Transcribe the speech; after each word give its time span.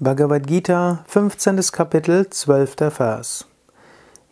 Bhagavad 0.00 0.46
Gita, 0.46 1.02
15. 1.08 1.56
Kapitel, 1.72 2.30
12. 2.30 2.76
Vers. 2.96 3.44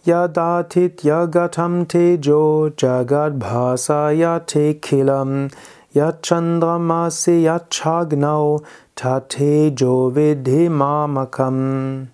Yadatit 0.05 1.03
yagatam 1.03 1.87
tejo 1.87 2.71
jagad 2.71 3.41
bhasa 3.41 4.15
yate 4.15 4.79
kilam 4.79 5.51
yachandramasi 5.93 7.43
yachagnau 7.43 8.65
tatejo 8.95 10.13
vidhimamakam. 10.15 12.11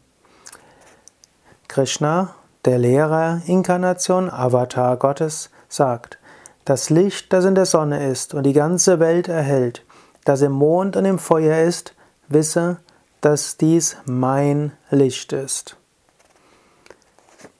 Krishna, 1.69 2.35
der 2.65 2.79
Lehrer, 2.79 3.43
Inkarnation, 3.47 4.31
Avatar 4.31 4.97
Gottes, 4.97 5.51
sagt, 5.69 6.17
das 6.65 6.89
Licht, 6.89 7.31
das 7.35 7.45
in 7.45 7.55
der 7.55 7.67
Sonne 7.67 8.09
ist 8.09 8.33
und 8.33 8.45
die 8.45 8.55
ganze 8.55 8.99
Welt 8.99 9.29
erhält, 9.29 9.85
das 10.25 10.41
im 10.41 10.53
Mond 10.53 10.97
und 10.97 11.05
im 11.05 11.19
Feuer 11.19 11.59
ist, 11.59 11.95
wisse, 12.29 12.79
dass 13.23 13.57
dies 13.57 13.97
mein 14.05 14.73
Licht 14.91 15.33
ist. 15.33 15.77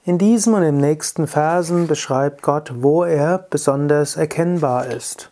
In 0.05 0.17
diesem 0.17 0.53
und 0.53 0.63
im 0.63 0.77
nächsten 0.77 1.27
Versen 1.27 1.87
beschreibt 1.87 2.41
Gott, 2.41 2.71
wo 2.75 3.05
er 3.05 3.37
besonders 3.37 4.17
erkennbar 4.17 4.87
ist. 4.87 5.31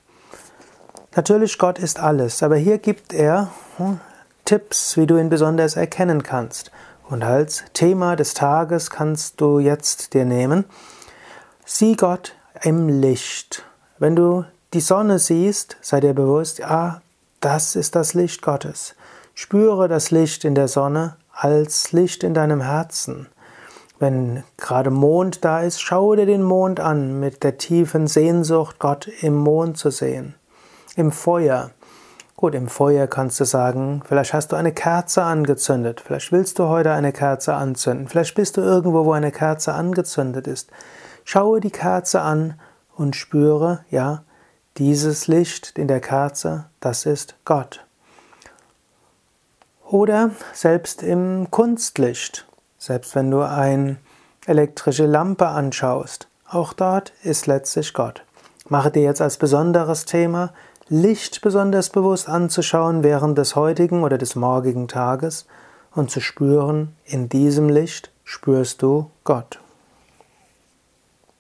Natürlich, 1.14 1.58
Gott 1.60 1.78
ist 1.78 2.00
alles, 2.00 2.42
aber 2.42 2.56
hier 2.56 2.78
gibt 2.78 3.12
er 3.14 3.52
hm, 3.76 4.00
Tipps, 4.46 4.96
wie 4.96 5.06
du 5.06 5.18
ihn 5.18 5.30
besonders 5.30 5.76
erkennen 5.76 6.24
kannst. 6.24 6.72
Und 7.10 7.24
als 7.24 7.66
Thema 7.74 8.16
des 8.16 8.34
Tages 8.34 8.90
kannst 8.90 9.42
du 9.42 9.60
jetzt 9.60 10.14
dir 10.14 10.24
nehmen, 10.24 10.64
sieh 11.66 11.98
Gott 11.98 12.36
im 12.62 12.88
Licht. 12.88 13.66
Wenn 14.00 14.16
du 14.16 14.46
die 14.74 14.80
Sonne 14.80 15.20
siehst, 15.20 15.76
sei 15.82 16.00
dir 16.00 16.14
bewusst, 16.14 16.64
ah, 16.64 17.02
das 17.42 17.76
ist 17.76 17.96
das 17.96 18.14
Licht 18.14 18.42
Gottes. 18.42 18.96
Spüre 19.34 19.88
das 19.88 20.12
Licht 20.12 20.46
in 20.46 20.56
der 20.56 20.68
Sonne 20.68 21.16
als 21.32 21.92
Licht 21.92 22.24
in 22.24 22.34
deinem 22.34 22.62
Herzen. 22.62 23.28
Wenn 24.00 24.44
gerade 24.58 24.90
Mond 24.90 25.46
da 25.46 25.62
ist, 25.62 25.80
schaue 25.80 26.18
dir 26.18 26.26
den 26.26 26.44
Mond 26.44 26.80
an 26.80 27.20
mit 27.20 27.44
der 27.44 27.58
tiefen 27.58 28.08
Sehnsucht, 28.08 28.80
Gott 28.80 29.08
im 29.22 29.36
Mond 29.36 29.78
zu 29.78 29.90
sehen. 29.92 30.36
Im 30.96 31.12
Feuer. 31.12 31.72
Gut, 32.36 32.56
im 32.56 32.68
Feuer 32.68 33.06
kannst 33.06 33.40
du 33.40 33.46
sagen, 33.46 34.02
vielleicht 34.04 34.34
hast 34.34 34.52
du 34.52 34.56
eine 34.56 34.74
Kerze 34.74 35.22
angezündet, 35.22 36.02
vielleicht 36.02 36.32
willst 36.32 36.58
du 36.58 36.68
heute 36.68 36.92
eine 36.92 37.14
Kerze 37.14 37.54
anzünden, 37.54 38.08
vielleicht 38.08 38.34
bist 38.34 38.58
du 38.58 38.62
irgendwo, 38.62 39.06
wo 39.06 39.12
eine 39.12 39.32
Kerze 39.32 39.74
angezündet 39.76 40.48
ist. 40.48 40.72
Schaue 41.24 41.60
die 41.60 41.70
Kerze 41.70 42.22
an 42.22 42.56
und 42.96 43.16
spüre, 43.16 43.86
ja, 43.92 44.24
dieses 44.78 45.28
Licht 45.28 45.78
in 45.78 45.88
der 45.88 46.02
Kerze, 46.02 46.66
das 46.80 47.06
ist 47.06 47.36
Gott. 47.46 47.86
Oder 49.92 50.32
selbst 50.54 51.04
im 51.04 51.52
Kunstlicht, 51.52 52.48
selbst 52.78 53.14
wenn 53.14 53.30
du 53.30 53.42
eine 53.42 53.98
elektrische 54.46 55.06
Lampe 55.06 55.50
anschaust, 55.50 56.30
auch 56.50 56.72
dort 56.72 57.12
ist 57.24 57.46
letztlich 57.46 57.94
Gott. 57.94 58.24
Mache 58.70 58.90
dir 58.90 59.04
jetzt 59.04 59.20
als 59.22 59.36
besonderes 59.36 60.06
Thema, 60.06 60.54
Licht 60.88 61.42
besonders 61.42 61.90
bewusst 61.90 62.30
anzuschauen 62.30 63.04
während 63.04 63.38
des 63.38 63.58
heutigen 63.58 64.04
oder 64.04 64.18
des 64.18 64.38
morgigen 64.38 64.88
Tages 64.88 65.46
und 65.94 66.10
zu 66.10 66.22
spüren, 66.22 66.96
in 67.04 67.28
diesem 67.28 67.68
Licht 67.68 68.12
spürst 68.24 68.82
du 68.82 69.12
Gott. 69.26 69.60